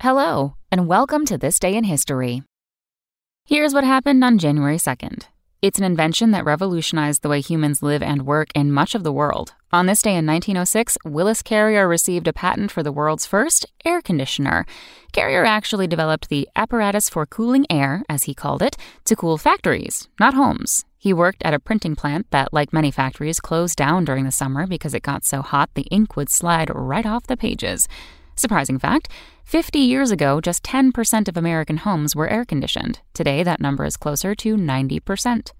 Hello, 0.00 0.54
and 0.70 0.86
welcome 0.86 1.26
to 1.26 1.36
This 1.36 1.58
Day 1.58 1.74
in 1.74 1.82
History. 1.82 2.44
Here's 3.44 3.74
what 3.74 3.82
happened 3.82 4.22
on 4.22 4.38
January 4.38 4.76
2nd. 4.76 5.24
It's 5.60 5.80
an 5.80 5.84
invention 5.84 6.30
that 6.30 6.44
revolutionized 6.44 7.22
the 7.22 7.28
way 7.28 7.40
humans 7.40 7.82
live 7.82 8.00
and 8.00 8.24
work 8.24 8.50
in 8.54 8.70
much 8.70 8.94
of 8.94 9.02
the 9.02 9.10
world. 9.10 9.54
On 9.72 9.86
this 9.86 10.00
day 10.00 10.14
in 10.14 10.24
1906, 10.24 10.98
Willis 11.04 11.42
Carrier 11.42 11.88
received 11.88 12.28
a 12.28 12.32
patent 12.32 12.70
for 12.70 12.84
the 12.84 12.92
world's 12.92 13.26
first 13.26 13.66
air 13.84 14.00
conditioner. 14.00 14.66
Carrier 15.10 15.44
actually 15.44 15.88
developed 15.88 16.28
the 16.28 16.48
apparatus 16.54 17.08
for 17.08 17.26
cooling 17.26 17.66
air, 17.68 18.04
as 18.08 18.22
he 18.22 18.34
called 18.34 18.62
it, 18.62 18.76
to 19.02 19.16
cool 19.16 19.36
factories, 19.36 20.06
not 20.20 20.34
homes. 20.34 20.84
He 20.96 21.12
worked 21.12 21.42
at 21.42 21.54
a 21.54 21.58
printing 21.58 21.96
plant 21.96 22.30
that, 22.30 22.52
like 22.52 22.72
many 22.72 22.92
factories, 22.92 23.40
closed 23.40 23.74
down 23.76 24.04
during 24.04 24.24
the 24.24 24.30
summer 24.30 24.64
because 24.64 24.94
it 24.94 25.02
got 25.02 25.24
so 25.24 25.42
hot 25.42 25.70
the 25.74 25.88
ink 25.90 26.14
would 26.14 26.30
slide 26.30 26.70
right 26.72 27.04
off 27.04 27.26
the 27.26 27.36
pages. 27.36 27.88
Surprising 28.38 28.78
fact 28.78 29.08
50 29.44 29.78
years 29.78 30.10
ago, 30.10 30.40
just 30.40 30.62
10% 30.62 31.28
of 31.28 31.36
American 31.36 31.78
homes 31.78 32.14
were 32.14 32.28
air 32.28 32.44
conditioned. 32.44 33.00
Today, 33.14 33.42
that 33.42 33.60
number 33.60 33.84
is 33.84 33.96
closer 33.96 34.34
to 34.36 34.56
90%. 34.56 35.52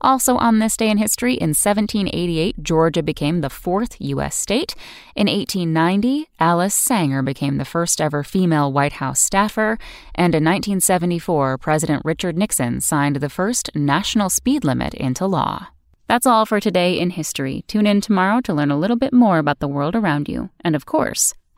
Also, 0.00 0.36
on 0.36 0.58
this 0.58 0.76
day 0.76 0.90
in 0.90 0.98
history, 0.98 1.34
in 1.34 1.50
1788, 1.50 2.62
Georgia 2.62 3.02
became 3.02 3.40
the 3.40 3.50
fourth 3.50 3.96
U.S. 3.98 4.36
state. 4.36 4.74
In 5.16 5.26
1890, 5.26 6.28
Alice 6.38 6.74
Sanger 6.74 7.22
became 7.22 7.56
the 7.56 7.64
first 7.64 8.00
ever 8.00 8.22
female 8.22 8.72
White 8.72 8.94
House 8.94 9.20
staffer. 9.20 9.78
And 10.14 10.34
in 10.34 10.44
1974, 10.44 11.58
President 11.58 12.02
Richard 12.04 12.36
Nixon 12.36 12.80
signed 12.80 13.16
the 13.16 13.30
first 13.30 13.70
national 13.74 14.30
speed 14.30 14.64
limit 14.64 14.94
into 14.94 15.26
law. 15.26 15.68
That's 16.08 16.26
all 16.26 16.44
for 16.44 16.60
today 16.60 16.98
in 16.98 17.10
history. 17.10 17.64
Tune 17.68 17.86
in 17.86 18.00
tomorrow 18.00 18.40
to 18.42 18.52
learn 18.52 18.70
a 18.70 18.78
little 18.78 18.96
bit 18.96 19.12
more 19.12 19.38
about 19.38 19.60
the 19.60 19.68
world 19.68 19.94
around 19.94 20.28
you. 20.28 20.50
And 20.60 20.74
of 20.74 20.84
course, 20.84 21.34